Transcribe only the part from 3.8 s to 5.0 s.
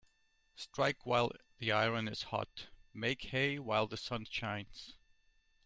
the sun shines.